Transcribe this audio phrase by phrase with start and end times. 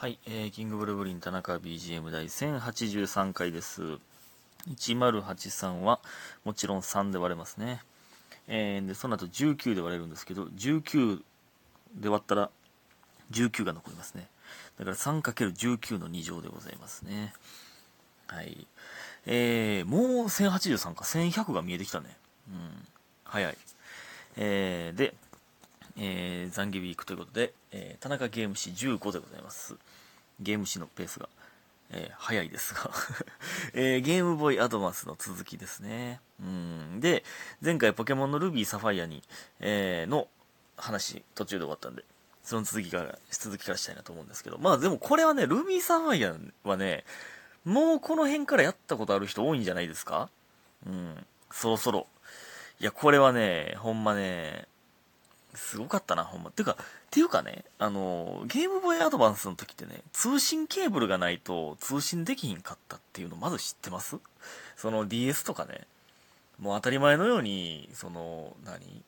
[0.00, 3.82] はい、えー、キングブルブリン田中 BGM 第1083回です。
[4.66, 6.00] 1083は
[6.42, 7.82] もちろん3で割れますね。
[8.48, 11.20] えー、で、その後19で割れるんですけど、19
[11.96, 12.48] で割ったら
[13.30, 14.26] 19が残りますね。
[14.78, 17.34] だから 3×19 の2乗でございますね。
[18.26, 18.66] はい。
[19.26, 22.16] えー、もう1083か、1100が見えてきたね。
[22.48, 22.88] うん、
[23.24, 23.56] 早い。
[24.38, 25.12] えー、で、
[26.02, 29.76] えー、残儀ウィークということで、えー田中ゲーム誌15でございます。
[30.40, 31.28] ゲーム誌のペースが、
[31.90, 32.90] えー早いですが、
[33.74, 36.20] えーゲームボーイアドバンスの続きですね。
[36.40, 37.00] うん。
[37.00, 37.22] で、
[37.62, 39.22] 前回ポケモンのルビーサファイアに、
[39.60, 40.26] えーの
[40.78, 42.02] 話途中で終わったんで、
[42.42, 46.34] その続きから、続きからしたいなと思うんですけど、まあでもこれはね、ルビーサファイア
[46.66, 47.04] はね、
[47.66, 50.30] もうこの辺からやったことある人多いんじゃないですか？
[50.86, 51.26] うん。
[51.52, 52.06] そろそろ。
[52.78, 54.66] いや、これはね、ほんまね、
[55.54, 56.50] すごかったな、ほんま。
[56.50, 56.76] ていうか、
[57.10, 64.16] ていうかね、あの、ゲームボーイアドバンスの時ってね、通信ケーブルがないと通信できひんかったっていうのまず知ってます？
[64.76, 65.86] その DS とかね、
[66.58, 69.02] もう当たり前のように、その、何？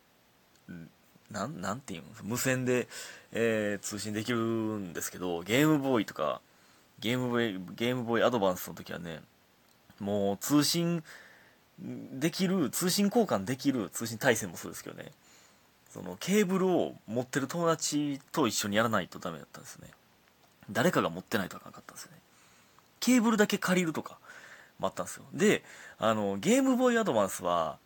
[1.31, 2.09] なん、なんていうの？
[2.25, 2.89] 無線で、
[3.33, 6.41] えー通信できるんですけど、ゲームボーイとか、
[7.01, 9.21] ゲームボーイ、ゲームボーイアドバンスの時はね、
[10.01, 11.03] もう通信
[11.79, 15.13] できる、通信交換できる、通信対戦もそうですけどね、
[15.93, 19.89] そのケーブルを持ってる友達と一緒にやらないとダメだったんですね。
[20.71, 22.13] 誰かが持ってないとあかんかったんですね。
[23.01, 24.19] ケーブルだけ借りるとか
[24.79, 25.25] もあったんですよ。
[25.35, 25.63] で
[25.99, 27.77] あのゲームボーイアドバンスは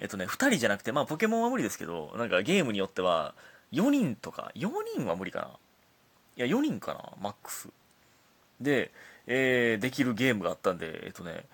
[0.00, 3.34] えっとね2人じゃなくてまあポケモンは無理ですけどなんかゲームによっては
[3.72, 5.48] 4人とか4人は無理かな。
[6.36, 7.68] いや4人かなマックス。
[8.60, 8.92] で、
[9.26, 11.44] えーできるゲームがあったんでえっとね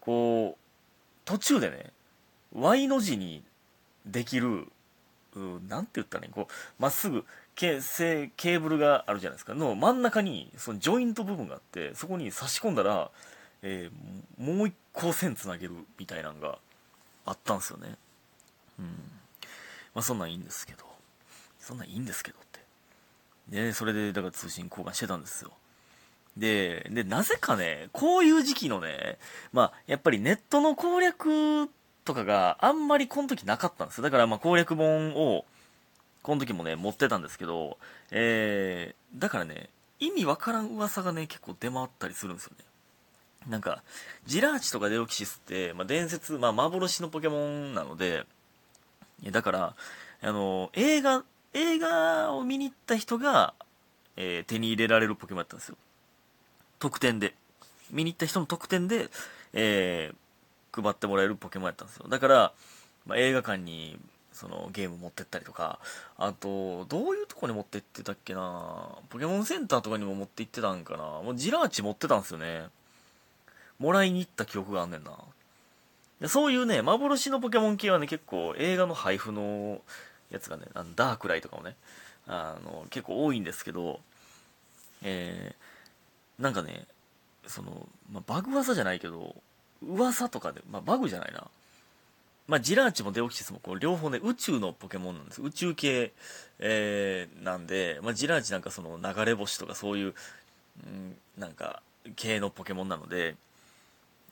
[0.00, 0.58] こう
[1.26, 1.92] 途中でね
[2.54, 3.42] Y の字に
[4.06, 4.68] できる
[5.36, 9.54] うんなんて言ったらいいこうまっすぐケせケーブルがあるじゃないですか。
[9.54, 13.10] の真ん中にそのジョイント部分があってそこに差し込んだら、
[13.62, 16.58] えーもう一個線つなげるみたいなのが
[17.26, 17.96] あったんですよね。
[18.78, 18.86] うん。
[19.94, 20.84] まあそんなんいいんですけど。
[21.58, 22.60] そんなんいいんですけどって。
[23.48, 25.52] でそれでだから通信交換してたんですよ。
[26.36, 29.18] で、で、なぜかね、こういう時期のね、
[29.52, 31.70] まあ、やっぱりネットの攻略
[32.04, 34.02] とかがあんまりこの時なかったんですよ。
[34.04, 35.44] だからま攻略本を、
[36.22, 37.78] この時もね、持ってたんですけど、
[38.10, 39.70] えー、だからね、
[40.00, 42.64] 意味わからん噂がね、結構出回ったりするんですよね。
[43.48, 43.82] なんか、
[44.26, 48.24] ジラーチとかデロキシスって、まあ、伝説、まあ、幻のポケモンなので、
[49.30, 49.74] だから、
[50.22, 53.54] あの、映画、映画を見に行った人が、
[54.16, 55.76] えー手に入れられるポケモンだったんですよ。
[56.78, 57.34] 特典で。
[57.90, 59.10] 見に行った人の特典で、
[59.52, 60.23] えー
[60.82, 62.06] 配ってもらえるポケモンやったんですよ。
[62.08, 62.52] だから、
[63.06, 63.98] まあ、映画館に、
[64.32, 65.78] そのゲーム持ってったりとか、
[66.18, 72.66] あと、どういうとこに持って行ってたっけなポケモンセンターとかにも持って行ってたんかなもうジラーチ持ってたんですよね。
[73.78, 75.12] もらいに行った記憶があんねんな。
[76.28, 79.80] そういうね、幻のポケモン系はね、結構映画の配布の
[80.30, 81.76] やつがね、あのダークライとかもね、
[82.26, 84.00] あの、結構多いんですけど、
[85.02, 86.86] えー、なんかね、
[87.46, 89.36] その、まあ、バグ技じゃないけど、
[89.88, 91.46] 噂とかで、まあ、バグじゃないな。
[92.46, 95.42] まあ、ジラーチもデオキシスもこう両方ね、宇宙のポケモンなんです。
[95.42, 96.12] 宇宙系、
[96.58, 100.14] えー、なんで、まあ、ジラーチなんかその流れ星とかそういう、
[100.84, 101.82] うん、なんか、
[102.16, 103.36] 系のポケモンなので、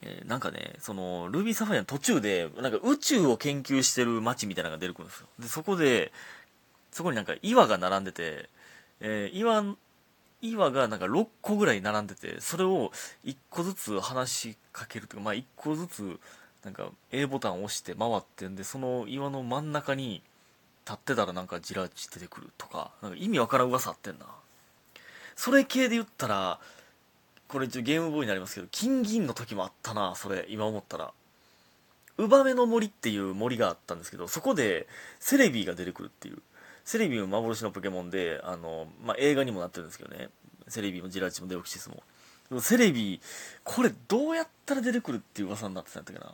[0.02, 5.26] えーなんかね、その、ルビーサファイアの途中で、なんか宇宙を研究してる街みたいなのが出てくるんですよ。
[5.38, 6.12] で、そこで、
[6.90, 8.48] そこになんか岩が並んでて、
[9.00, 9.64] えー岩、
[10.42, 12.92] 岩がなんか6個ぐらい並んでて、それを
[13.24, 16.20] 1個ずつ話しかけるというか、まあ1個ずつ、
[16.64, 20.22] なんか A ボタンを押して回ってんで、その岩の真ん中に
[20.84, 24.26] 立ってたらなんかジラーチ出てくるとか、なんか意味わからん噂あってんな。
[25.36, 26.58] それ系で言ったら、
[27.48, 31.12] これ一応ゲームボーイになりますけど、金銀の時もあったな、それ、今思ったら。
[32.18, 34.86] ウバメの森っていう森があったんですけど、そこで
[35.18, 36.42] セレビーが出てくるっていう。
[36.84, 40.28] セレビーも幻のポケモンで、あの、まあ、映画にもなってるんですけどね。
[40.68, 42.02] セレビーもジラーチもデオキシスも。
[42.48, 43.20] でもセレビー、
[43.64, 46.32] これどうやったら出てくるっていう噂になってたんだっけな。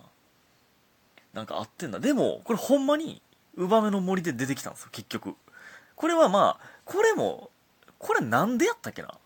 [1.34, 2.00] なんかあってんだ。
[2.00, 3.22] でも、これほんまに、
[3.56, 5.34] ウバメの森で出てきたんですよ、結局。
[5.94, 7.50] これはまあ、これも、
[7.98, 9.18] これなんでやったっけな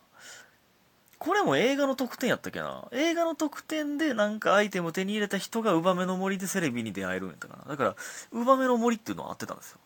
[1.18, 7.64] これも映画の特典やったっけな映画の特典でなんかアイテムを手に入れた人がウバメの森でセレビに出会えるんやったかな。
[7.70, 7.96] だから、
[8.32, 9.78] ウバメの森っていうのは合ってたんですよ。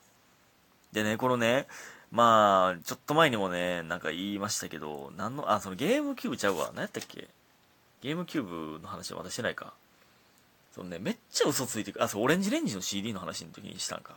[0.97, 1.67] でね、このね、
[2.11, 6.71] まあ、ちょっと前にもね、なんか言いましたけど、なんの、あ、そのゲームキューブちゃうわ。
[6.75, 7.29] 何やったっけ？
[8.01, 9.75] ゲームキューブの話はまだしてないか。
[10.75, 14.15] そのね、めっちゃ嘘ついてく、あ、そう、オレンジレンジの CD の話の時にしたんか。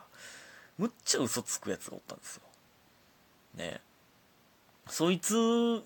[0.77, 2.43] むっちゃ嘘つくやつがおったんですよ。
[3.55, 3.81] ね
[4.87, 5.83] そいつ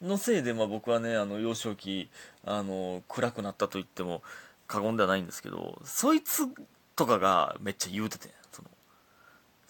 [0.00, 2.08] のせいで、まあ、僕はねあの幼少期
[2.44, 4.22] あの暗くなったと言っても
[4.66, 6.46] 過言ではないんですけどそいつ
[6.94, 8.43] とかがめっちゃ言うててその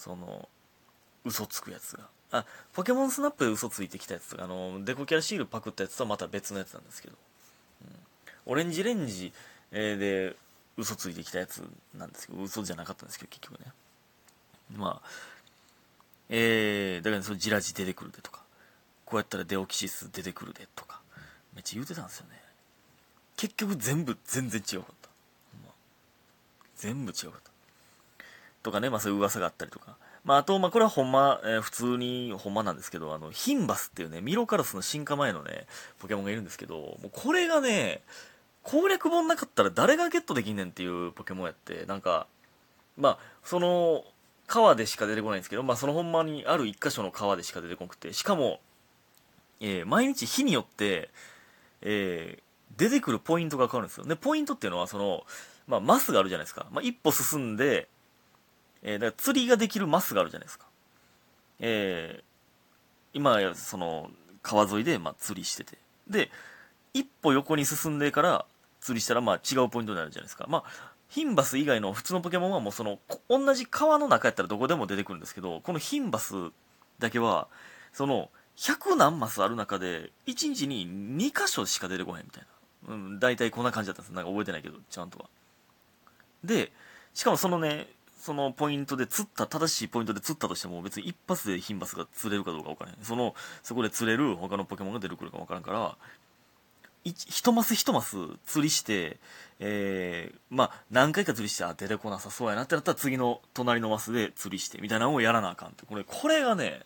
[0.04, 0.50] その
[1.24, 2.08] 嘘つくやつが。
[2.30, 7.14] あポケモンスナップで嘘ついてきたやつとかあのデコキャラシールパクったやつとはまた別のやつなんですけど、
[7.82, 9.32] うん、オレンジレンジ
[9.70, 10.36] で
[10.76, 11.62] 嘘ついてきたやつ
[11.96, 12.42] なんですけど。
[12.42, 13.72] 嘘じゃなかったんですけど結局ね。
[14.76, 15.08] まあ
[16.28, 18.42] えー、だから、ね、そのジラジ出てくるでとか。
[19.06, 21.00] こうやったらデオキシス出てくるでとか。
[21.54, 22.40] めっちゃ言うてたんですよね。
[23.36, 25.08] 結局全部全然違うかった、
[25.64, 25.72] まあ、
[26.76, 27.53] 全部違うかった。
[28.64, 35.66] とかねまあそういう噂があったりとかまあ、あと、まあ、これはほんま、えー、普通にほんまなんですけど、あの、ヒンバスっていうね、ミロカラスの進化前のね、
[35.98, 38.00] ポケモンがいるんですけど、もうこれがね、
[38.62, 42.26] 攻略本なかったら誰がゲットできんねんっていうポケモンやって、なんか、
[42.96, 44.04] まあ、その、
[44.46, 48.60] 川でしか出てこないんですけど、まあ、そのほんまにある一箇所の川でしか出てこなくて、しかも、
[49.60, 51.10] えー、毎日日によって、
[51.82, 54.06] えー、出てくるポイントが変わるんですよ。
[54.06, 55.24] で、ポイントっていうのは、その、
[55.66, 56.66] まあ、マスがあるじゃないですか。
[56.70, 57.88] まあ、一歩進んで、
[58.84, 60.66] えー、だから釣りができるマスがあるじゃないですか。
[61.58, 62.24] えー、
[63.14, 64.10] 今、その、
[64.42, 65.78] 川沿いで、まあ、釣りしてて。
[66.08, 66.30] で、
[66.92, 68.46] 一歩横に進んでから
[68.80, 70.46] 釣りしたら、まあ、違うポイントになるじゃないですか。
[70.48, 72.98] まあ、ヒンバス以外の普通のポケモンはもうその、
[73.28, 76.34] 同じ川の中やったらどこでも出てくるんですけど、このヒンバス
[76.98, 77.48] だけは、
[77.92, 82.46] その、100何マスある中で、1日に2箇所しか出てこへんみたい
[82.88, 82.94] な。
[82.94, 84.14] うん、大体こんな感じだったんです。
[84.14, 85.26] なんか覚えてないけど、ちゃんとは。
[86.44, 86.70] で、
[87.14, 87.88] しかもそのね、
[88.24, 93.04] そのポイントで釣った、正しいポイントで釣ったとしても別に一発でヒンバスが釣れるかどうか分からへん。
[93.04, 95.94] その、そこで釣れる他のポケモンが出てくるか分からんから、
[97.04, 98.16] 一マス一マス
[98.46, 99.18] 釣りして、
[99.60, 105.84] えー、まあ、何回か釣りして、あ、出てこなさそうやなってなったら次の隣のマスで釣りして、みたいなのをやらなあかんって。
[105.84, 106.80] これ、これがね、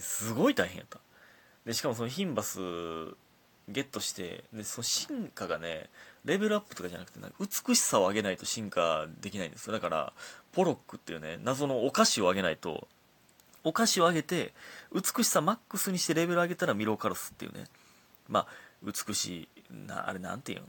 [0.00, 1.00] すごい大変やった。
[1.66, 2.60] で、しかもそのヒンバス
[3.68, 5.90] ゲットして、で、その進化がね、
[6.24, 9.72] レベルアップとかじゃなくて、なんか美しさを上げないと進化できないんですよ。
[9.72, 10.12] だから、
[10.52, 12.88] ポロックっていうね、謎のお菓子を上げないと、
[13.62, 14.54] お菓子を上げて、
[14.92, 17.64] 美しさマックスにしてレベル上げたらミロカルスっていうね、
[18.28, 18.46] まあ、
[18.82, 20.64] 美しい、な、あれなんていうん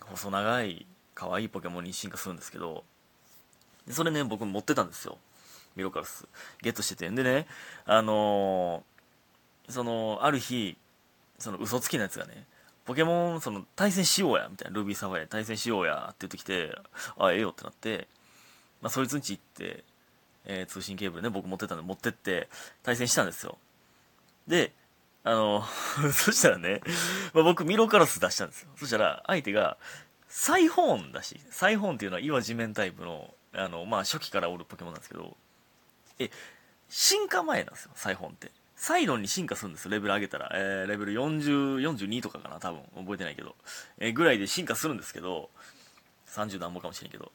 [0.00, 2.84] 細長い、可愛いポケモンに進化するんですけど、
[3.90, 5.18] それね、僕持ってたんですよ。
[5.76, 6.26] ミロカルス。
[6.62, 7.08] ゲットしてて。
[7.08, 7.46] んでね、
[7.86, 10.76] あのー、その、ある日、
[11.38, 12.46] その嘘つきなやつがね、
[12.90, 16.76] ポケモン、その、対戦しようや、みたいな、ルビーサファイア対戦しようや、って言ってきて、
[17.16, 18.08] あ、ええよってなって、
[18.82, 19.84] まあ、そいつんち行って、
[20.44, 22.48] えー、通信ケーブルね、僕持ってたんで持ってって、
[22.82, 23.58] 対戦したんですよ。
[24.48, 24.72] で、
[25.22, 25.64] あの、
[26.12, 26.82] そしたらね、
[27.32, 28.70] まあ、僕ミロカラス出したんですよ。
[28.76, 29.76] そしたら、相手が、
[30.26, 35.36] サイホーンだし、サイホーンっていうのは岩地面タイプの、あの、まあ、初期からおるポケモンなんですけど、
[36.18, 36.28] え、
[36.88, 38.50] 進化前なんですよ、サイホーンって。
[38.80, 40.50] サイロンに進化するんです、レベル上げたら。
[40.54, 42.80] えー、レベル40、42とかかな、多分。
[42.96, 43.54] 覚えてないけど。
[43.98, 45.50] えー、ぐらいで進化するんですけど、
[46.28, 47.30] 30何もかもしれんけど。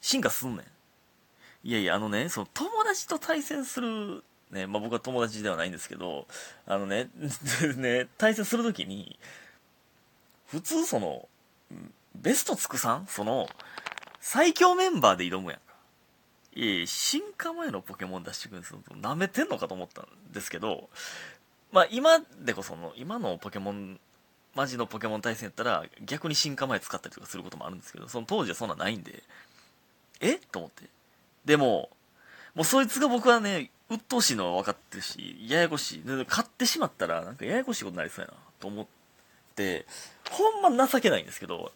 [0.00, 1.68] 進化すんねん。
[1.68, 4.22] いやいや、あのね、その友達と対戦する、
[4.52, 6.28] ね、まあ僕は友達ではないんですけど、
[6.66, 7.10] あのね、
[7.74, 9.18] ね、対戦するときに、
[10.46, 11.28] 普通その、
[12.14, 13.48] ベストつくさんその、
[14.20, 15.60] 最強メンバーで挑むやん。
[16.54, 18.78] いや進化前のポケモン出してくるんですよ。
[18.90, 20.88] 舐めてんのかと思ったんですけど、
[21.72, 23.98] まあ今でこその、今のポケモン、
[24.54, 29.24] マジのポケモン対戦やったら逆に進化前使ったりとかすることもあるんですけど、その当時はそんなないんで、
[30.20, 30.34] え？
[30.52, 30.84] と思って。
[31.44, 31.90] でも、
[32.54, 36.02] もうそいつが僕はね、鬱陶しいのは分かってるし、ややこしい。
[36.26, 38.86] 買ってしまったらなんかややこしいことになりそうやな、と思っ
[39.56, 39.86] て、
[40.30, 41.72] ほんま情けないんですけど、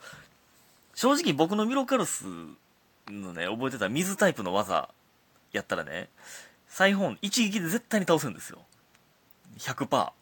[0.95, 2.25] 正直僕のミロカルス
[3.11, 4.89] のね、覚えてた水タイプの技
[5.53, 6.09] やったらね、
[6.69, 8.59] サイホン一撃で絶対に倒せるんですよ。
[9.59, 10.13] 100%。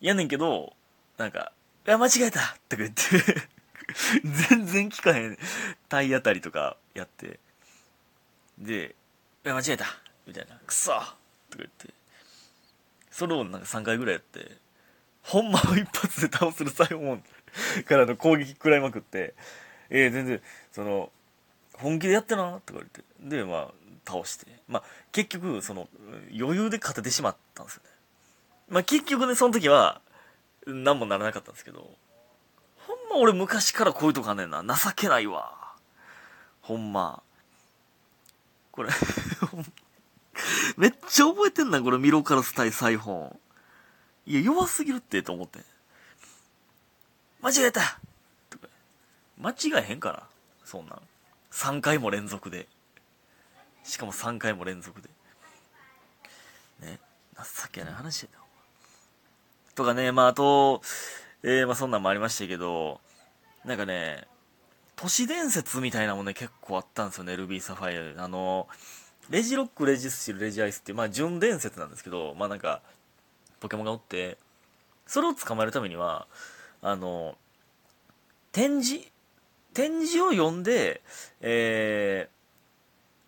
[0.00, 0.74] やねんけど、
[1.16, 1.52] なんか、
[1.86, 3.02] いや、間違えたとか言って
[4.48, 5.38] 全然効かへん
[5.88, 7.40] 体当たりとかやって、
[8.58, 8.94] で、
[9.44, 9.86] いや、間違えた
[10.26, 11.14] みたいな、くそとか
[11.58, 11.88] 言って、
[13.10, 14.56] それをなんか3回ぐらいやって、
[15.22, 17.24] ほんまを一発で倒せるサイホン
[17.84, 19.34] からの攻撃食らいまくって、
[19.88, 20.42] えー、全然、
[20.72, 21.10] その、
[21.78, 23.02] 本気でやってなとか言って。
[23.20, 23.68] でまあ
[24.06, 24.46] 倒して。
[24.68, 25.88] まあ結局その
[26.36, 27.90] 余裕で勝ててしまったんですよね。
[28.68, 30.00] まあ結局ねその時は
[30.66, 31.90] 何もならなかったんですけど。
[32.86, 34.62] ほんま俺昔からこういうとこあんねんな。
[34.62, 35.74] 情けないわ。
[36.60, 37.22] ほんま。
[38.70, 38.90] これ
[40.76, 43.40] めっちゃ覚えてんなこれミロカラス対サイフォン。
[44.26, 45.60] いや弱すぎるってと思って。
[47.40, 47.98] 間違えた
[49.38, 50.26] 間違えへんから
[50.64, 51.02] そんなん。
[51.54, 52.66] 3回も連続で。
[53.84, 55.08] しかも3回も連続で。
[56.80, 56.98] ね
[57.36, 58.38] 情けない話やな
[59.74, 60.82] とかね、まあ、あと、
[61.42, 63.00] えー、まあ、そんなんもありましたけど、
[63.64, 64.26] なんかね、
[64.96, 68.24] 都市伝説みたいなもんね、結構あったんですよね、ルビーサファイア。
[68.24, 68.68] あの、
[69.30, 72.82] レジロック、レジスチル、レジアイスって、まあ、純伝説なんですけど、まあなんか、
[73.60, 74.38] ポケモンがおって、
[75.06, 76.26] それを捕まえるためには、
[76.82, 77.36] あの、
[78.52, 79.06] 展示、
[79.74, 81.02] 展示を読んで、
[81.40, 82.28] え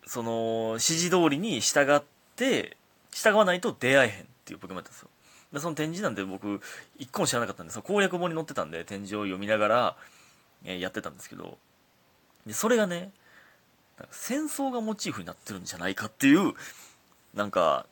[0.05, 2.01] ー、その、指示通りに従っ
[2.35, 2.77] て、
[3.11, 5.09] 従わないと出会えへんっていうポケモンだったんですよ。
[5.53, 6.61] でその展示なんて僕、
[6.97, 9.97] 一個も知らなかったんで、その攻略本に載ってたんで、展示を読みながら、
[10.65, 11.57] えー、やってたんですけど、
[12.45, 13.11] で、それがね、
[14.11, 16.53] 戦争がモチーフになってるんじゃないかっていう、
[17.33, 17.85] なんか、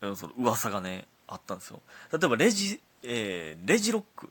[0.00, 1.80] その噂がね、あったんですよ。
[2.12, 4.30] 例えばレジ、えー、レジロック、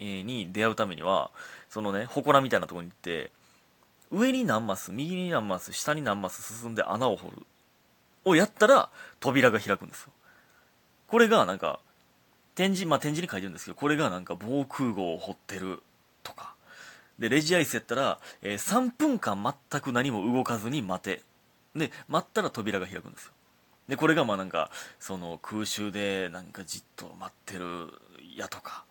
[0.00, 1.30] に出会うためには、
[1.68, 3.30] そのね、祠みたいなところに行って、
[4.10, 7.46] 上に何マス、右に何マス、下に何マス進んで穴を掘る。
[8.24, 8.90] をやったら、
[9.20, 10.12] 扉が開くんですよ。
[11.06, 11.80] これがなんか、
[12.54, 15.82] 展示、まあ、展示に書いてるんですけど、これがなんか防空壕を掘ってる
[16.22, 16.54] とか。
[17.18, 21.22] で、レジアイスやったら、えー、3分間全く何も動かずに待て。
[21.74, 23.32] で、待ったら扉が開くんですよ。
[23.88, 27.88] で、これがまあなんか、その空襲でなんかじっと待ってる
[28.36, 28.84] やとか、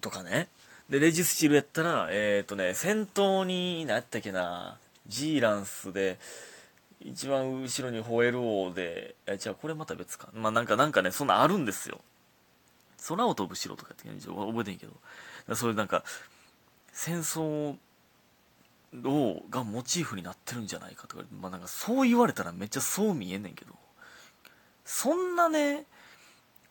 [0.00, 0.48] とかね。
[0.88, 6.18] で、レジスチルやったら、えっ、ー、とね、先頭に、何やったっけな、ジーランスで、
[7.00, 10.28] 一番後ろにホエル王で、え、じゃあこれまた別か。
[10.34, 12.00] まあなんか、なんかね、そんなあるんですよ。
[13.08, 15.54] 空を飛ぶ城とかって覚えてんけど。
[15.56, 16.04] そういうなんか、
[16.92, 17.76] 戦争
[19.04, 23.72] を、がモチーフになってるんじゃないかとか、まあなんかそう言われたらめっちゃそう見えんねんけど、
[24.84, 25.86] そんなね、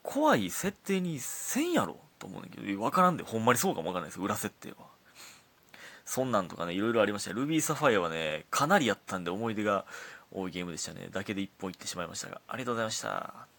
[0.03, 4.75] 怖い設定にせんやろと思うんだけど、わからんで、ほんまにそうかもわからないです裏設定は。
[6.05, 7.33] そんなんとかね、いろいろありました。
[7.33, 9.85] ルビーサファイアはね、かなりやったんで思い出が
[10.31, 11.09] 多いゲームでしたね。
[11.11, 13.50] だけで一本いってしまいましたが、ありがとうございました。